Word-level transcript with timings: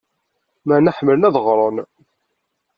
Maɛna 0.67 0.95
ḥemmlen 0.97 1.27
ad 1.27 1.35
ɣren. 1.45 1.77